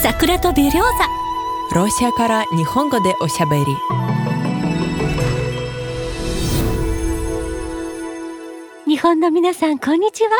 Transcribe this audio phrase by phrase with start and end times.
[0.00, 0.80] 桜とベリョーザ
[1.74, 3.64] ロシアから日本語でおしゃべり。
[8.86, 10.30] 日本の皆さんこんにちは。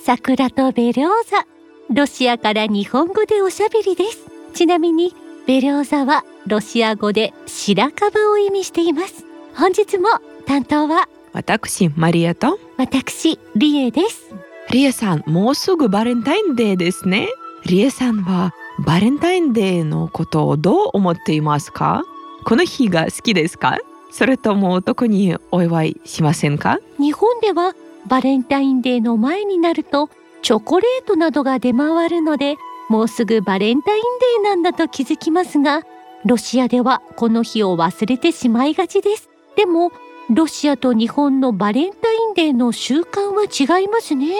[0.00, 1.46] 桜とベリョーザ
[1.94, 4.26] ロシアから日本語でおしゃべりです。
[4.54, 5.14] ちなみに
[5.46, 9.24] ベリョーザはロシア語で白樺を意味しています。
[9.54, 10.08] 本日も
[10.46, 12.58] 担当は私マリアと。
[12.76, 14.34] 私リエです。
[14.70, 17.28] リエさんもうすぐバレンタインデーですね。
[17.66, 22.04] リエさんはバレンタインデーのことをどう思っていますか？
[22.44, 23.78] この日が好きですか？
[24.10, 26.78] それとも特にお祝いしませんか？
[26.98, 27.74] 日本では
[28.06, 30.10] バレンタインデーの前になると
[30.42, 32.56] チョコレートなどが出回るので
[32.88, 34.02] もうすぐバレンタイン
[34.42, 35.82] デーなんだと気づきますが
[36.24, 39.28] ロシアではこの日を忘れてしまいがちです。
[39.56, 39.90] でも
[40.28, 44.34] ロシアと日本のバレンタインデーの習慣は違いますね。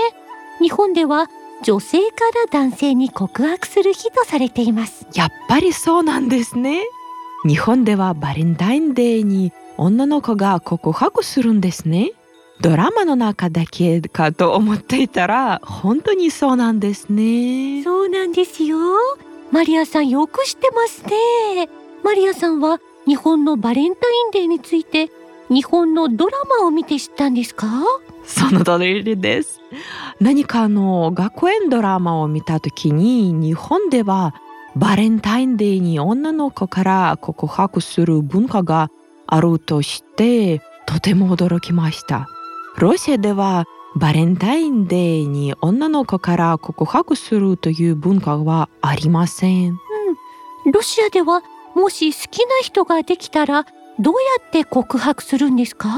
[0.61, 1.29] 日本では
[1.63, 5.07] 女性から男性に告白する日とされています。
[5.15, 6.85] やっぱりそうなんですね。
[7.47, 12.13] 日本ではバレンタインデーに女の子が告白するんですね。
[12.61, 17.83] ドラマの中だけかと思っていたら本当にそうなんですね。
[17.85, 18.79] そうなんですよ。
[19.53, 21.69] マリアさんよく知ってますね。
[22.03, 25.11] マリアさんは日本のバレンタインデーについて
[25.49, 27.67] 日本のドラマを見て知ったんですか？
[28.27, 29.61] その通りです。
[30.21, 34.35] 何かの学園ドラマを見た時に日本では
[34.75, 38.91] バレンタインデーに女の子から告白する文化が
[39.27, 42.29] あるとしてとても驚きました。
[42.77, 43.65] ロシアでは
[43.97, 49.73] バレンタインデーに女の子から告白するという文化はありません、う
[50.69, 51.43] ん、ロシアでは
[51.75, 53.65] もし好きな人ができたら
[53.99, 55.89] どうやって告白するんですか？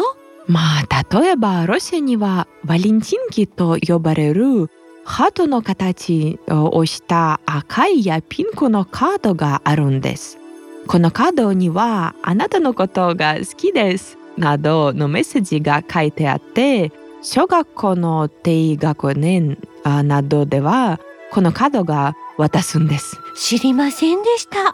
[0.48, 4.70] まあ例えばロシアにはバリンチンキと呼ばれる
[5.04, 10.38] ハートの形をした赤いやピンクのカードがあるんです。
[10.86, 16.92] このカードにはあなたのことが好きですなどのメッセージが書いてあって
[17.22, 20.98] 小学校の低学年などでは
[21.31, 23.19] このカードが渡すんです。
[23.37, 24.64] 知りませんでした。
[24.64, 24.72] 好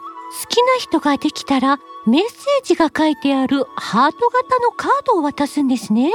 [0.49, 6.11] きな人ができたらメッセージが書いてあるハート型のカードを渡すんですね。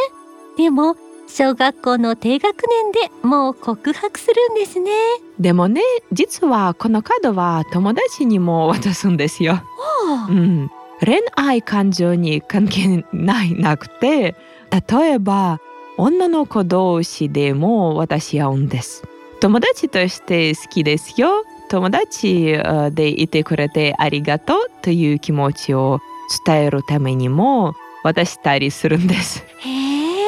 [0.58, 0.96] でも、
[1.28, 4.92] 小学校の低学年でもう告白するんですね。
[5.40, 9.54] でもね、実はこのカードは友達にも渡すんですよ。
[9.54, 10.72] はあ、うん。
[11.02, 14.36] 恋愛感情に関係ないなくて、
[14.72, 15.60] 例えば
[15.98, 19.04] 女の子同士でも渡し合うんです。
[19.40, 22.58] 友達として好きですよ友達
[22.92, 26.02] でいてくれてありがとうという気持ちを
[26.46, 29.44] 伝えるためにも渡したりするんです。
[29.60, 30.26] へえ、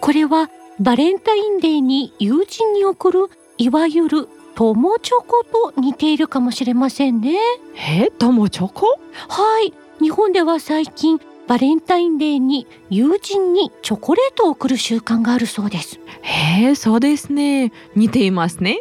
[0.00, 0.50] これは
[0.80, 3.26] バレンタインデーに友人に送る
[3.58, 7.36] いわゆる友チョコと似ているかもしれませんね。
[7.76, 15.98] え、友チョコはい、日本では最近バレンタインデーに友人にチョコレートを送る習慣があるそうです。
[16.22, 17.72] へえ、そうですね。
[17.96, 18.78] 似ていますね。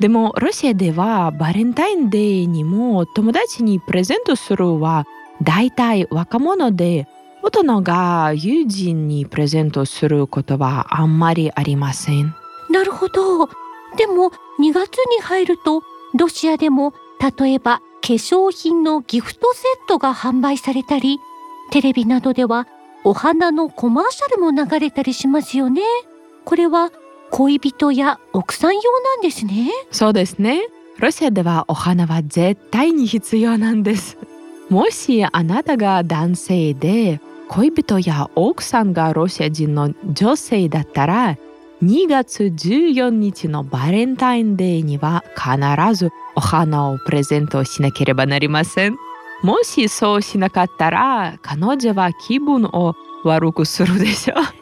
[0.00, 5.06] でもロシアではバレンタインデーにも友達にプレゼントするは
[5.42, 7.08] 大体若者で
[7.42, 12.34] 大人が友人にプレゼントすることはあんまりありません。
[12.70, 13.46] なるほど。
[13.96, 15.82] でも2月に入ると
[16.16, 16.92] ロシアでも
[17.38, 21.18] 例えば化粧品のギフトセットが販売されたり
[21.70, 22.66] テレビなどでは
[23.04, 25.82] お花のコマーシャルも流れたりしますよね。
[26.44, 26.90] これは
[27.30, 29.70] 恋人や奥さん用なんですね。
[29.90, 30.62] そうですね。
[30.98, 34.18] ロシアではお花は絶対に必要なんです。
[34.68, 41.38] もしあなたが男性で恋人や奥さんがロシア人の女性だったら
[41.82, 48.96] 2月14日のバレンタインデーには必ずお花をプレゼントしなければなりません。
[49.42, 54.57] もしそうしなかったら彼女は気分を悪くするでしょう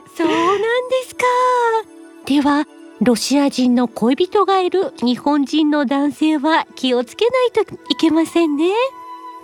[2.26, 2.66] では
[3.00, 8.72] ロシア人の恋人がいる日本人の男性は気をつけないといけませんね。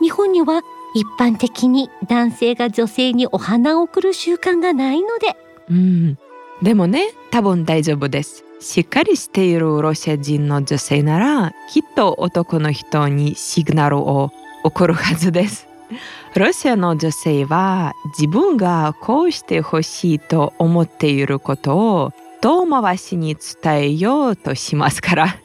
[0.01, 0.63] 日本には
[0.95, 5.37] 一般的に男性が女性にお花を贈る習慣がないので。
[5.71, 6.19] うん。
[6.61, 8.45] でもね多分大丈夫です。
[8.59, 14.33] しっかりしているロシア人の女性ならきっと男の人にシグナルを
[14.65, 15.69] 送るはずです。
[16.35, 22.13] ロシアの女性は自分がこうしてほしいと思っていることを
[22.43, 25.25] 遠回しに伝えようとしますから。
[25.25, 25.37] あ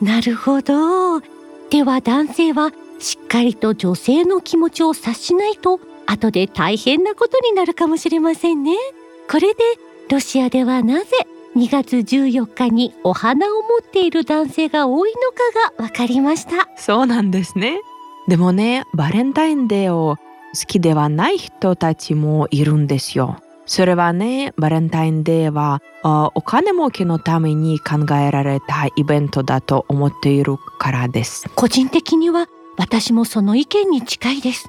[0.00, 1.20] あ、なるほど。
[1.70, 8.76] では男性はしっかりと女性の気持ちを察しないと後で大変なことになるかもしれませんね。
[9.28, 9.60] これで
[10.10, 11.06] ロシアではなぜ
[11.56, 17.80] 2月14日にお花を持っている男性が多いのかがわかりましたそうなんですね
[18.28, 23.40] でもねバレンタインデーを好きではない人たちもいるんですよ
[23.70, 25.80] それはねバレンタインデーは
[26.34, 31.48] お金儲けのために考えられたイベントだと思っているからです。
[31.54, 34.68] 個人的には私もその意見に近いです。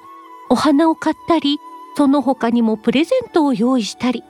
[0.51, 1.57] お花を買ったり
[1.98, 4.24] その他にもプレゼントを用意したり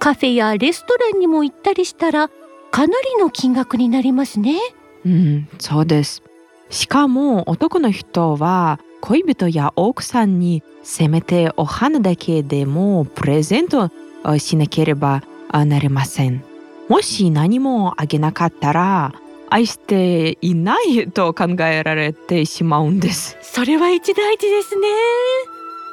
[0.00, 2.28] カフェやレストランにも行ったりしたら
[2.72, 4.58] かなりの金額になりますね。
[5.04, 6.24] うんそうです。
[6.68, 13.88] しかも男の人は恋人や奥さんにせめてお花だけでもプレゼント
[14.38, 16.44] しなければなりません。
[16.88, 19.14] もし何もあげなかったら
[19.48, 23.36] 愛していないと考えられてしまうんです。
[23.42, 24.88] それは一大事ですね。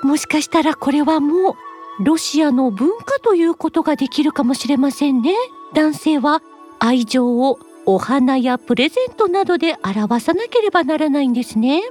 [0.03, 5.35] もしかしたらこれはもうロシアの文化ということができるかもしれませんね。
[5.73, 6.41] 男性は
[6.79, 11.81] 愛情をお花やプレゼントなどで表さなければならないんですね。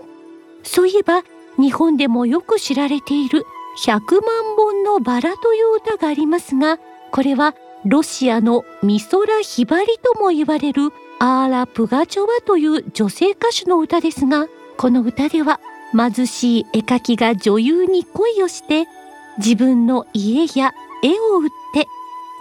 [0.63, 1.23] そういえば
[1.59, 3.45] 日本でもよく知られている
[3.79, 6.79] 100万本のバラという歌がありますが
[7.11, 7.55] これは
[7.85, 15.61] ロシアの美空ひばりとも言われるアーラ・プガチョワという女性歌手の歌ですがこの歌では
[15.95, 18.87] 貧しい絵描きが女優に恋をして
[19.39, 20.73] 自分の家や
[21.03, 21.87] 絵を売って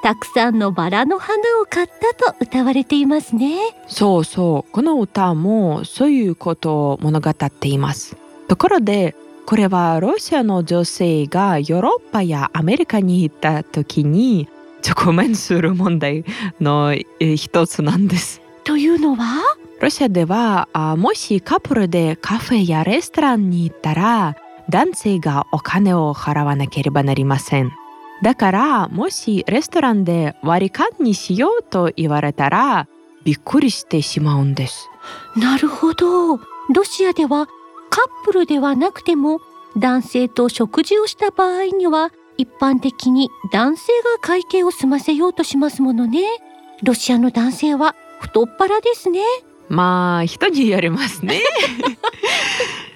[0.03, 3.59] たくさんのバラの花を買ったと歌われていますね。
[3.87, 4.71] そうそう。
[4.71, 8.17] この歌もそういうことを物語っています。
[8.47, 14.47] ところでこれはロシアの女性がヨーロッパやアメリカに行った時に
[14.87, 16.23] 直面する問題
[16.61, 19.41] の一つなんですというのは？
[19.81, 24.37] ロシアではもしカップルでカフェやレストランに行ったら
[24.69, 27.71] 男性がお金を払わなければなりません。
[28.23, 32.87] だからもしレストランで割り勘にしようと言われたら
[33.23, 34.87] びっくりしてしまうんです。
[35.35, 36.37] なるほど。
[36.37, 37.47] ロシアでは
[37.91, 39.41] カップルではなくても
[39.77, 46.25] 男性と食事をした場合には一般的に男性が会計を済ませようとしますものね。
[46.81, 49.21] ロシアの男性は太っ腹ですね。
[49.69, 51.41] まあ人によりますね。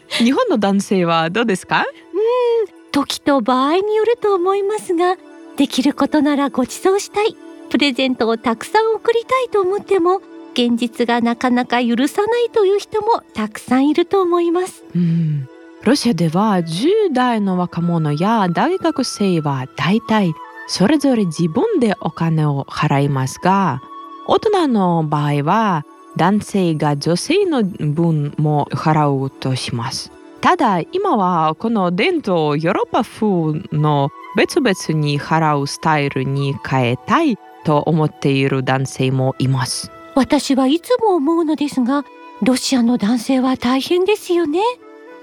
[0.10, 1.86] 日本の男性はどうですか？
[2.14, 5.18] うん時と場合によると思いますが
[5.58, 7.36] できることならご馳走したい
[7.70, 10.22] プレゼントをたくさん送りたいと思っても
[10.56, 14.86] 現実がなかなか許さないという人もたくさんいると思います。
[14.96, 15.50] うん
[15.84, 20.34] ロシアでは10代の若者や大学生は大体
[20.68, 23.84] それぞれ自分でお金を払いますが
[24.26, 25.86] 大人の場合は
[26.18, 30.12] 男性が女性の分も払おうとします。
[30.42, 39.92] ただ今はこの伝統ヨーロッパ風の別々に払うスタイルに変えたいと思っている男性もいます。
[40.16, 42.06] 私はいつも思うのですが、
[42.42, 44.60] ロシアの男性は大変ですよね。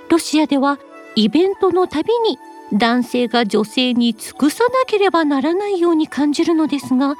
[0.08, 0.78] ロシアでは
[1.16, 2.38] イベントのたびに
[2.72, 7.16] 男性が女性に尽くさなければならないように感じるのですが、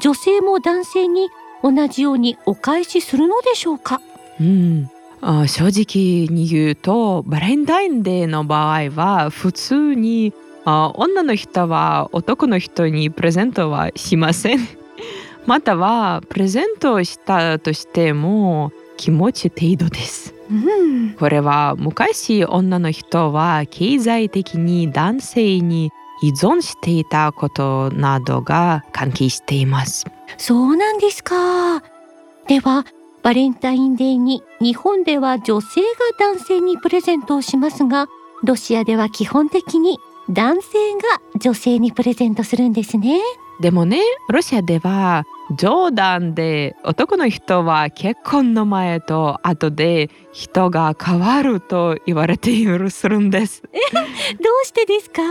[0.00, 1.30] 女性も男性に
[1.62, 4.02] 同じようにお返しするのでしょうか、
[4.40, 4.90] うん、
[5.22, 10.34] あ正直に言うとバレンタインデーの場合は普通に
[10.66, 14.58] あ女の人は男の人にプレゼントはしません。
[15.46, 25.90] またはプレゼントをしたとしても気持ち程度です、うん、これは昔女の人は経済的に男性に
[26.22, 31.82] 依存していたことなどが関係していますそうなんですか。
[32.48, 32.84] では、
[33.22, 35.86] バレンタインデーに日本では女性が
[36.18, 38.06] 男性にプレゼントをしますが、
[38.42, 39.98] ロシアでは基本的に
[40.28, 41.00] 男性が
[41.40, 43.20] 女性にプレゼントするんですね。
[43.60, 45.24] でもね、ロシアでは
[45.56, 53.62] 冗談で男の人は結婚の前と後で人が変わると言われているするんです。
[53.72, 54.00] え、ど
[54.62, 55.22] うしてですか？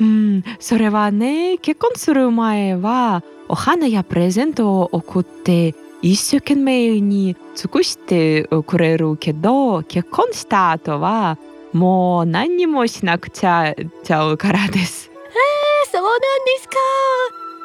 [0.00, 11.38] うん、それはね、結婚する前はお花やプレゼントを送って一生懸命に尽くしてくれるけど結婚した後は
[11.72, 13.74] もう何にもしなくちゃ
[14.04, 15.10] ちゃうからです。
[15.10, 16.26] えー、そうなんで
[16.60, 16.74] すか。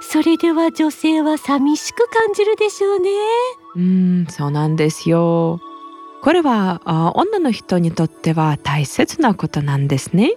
[0.04, 3.10] それでは女性は寂しく感じるでしょうね。
[3.76, 5.60] うんそうなんですよ。
[6.22, 6.82] これは
[7.16, 10.34] 女の人にとっては大切なことなんですね。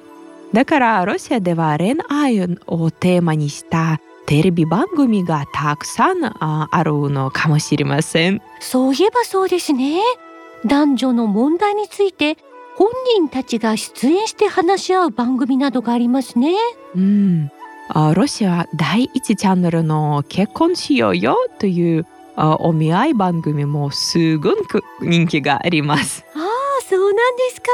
[0.53, 10.01] だからロシアでは恋愛をテーマにしたテレビ番組がたくさんあるのかもしれませんそういえばそうですね
[10.65, 12.37] 男女の問題について
[12.77, 16.55] 本人たちが出演して話し合う番組などがありますね
[16.95, 17.56] うんあ
[17.89, 26.25] ロシア第一チャンネルの結婚しようよというあお見合い番組もすごく人気があります。
[26.35, 27.69] ああそうなんですか。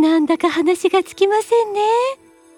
[0.00, 1.80] なんだか話がつきませんね。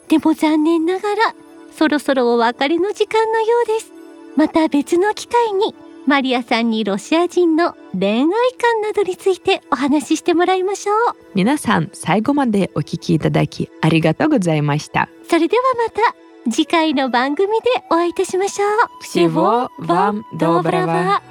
[0.09, 1.35] でも残念ながら
[1.77, 3.93] そろそろお別れの時間のようです。
[4.37, 5.75] また別の機会に
[6.07, 10.97] マリアさんにロシア人の恋愛観などについてお話ししてもらいましょう。
[11.35, 15.09] 皆さん最後までお聞きいただきありがとうございました。
[15.29, 16.15] それではまた
[16.50, 18.70] 次回の番組でお会いいたしましょう
[19.04, 21.22] Всего вам доброго.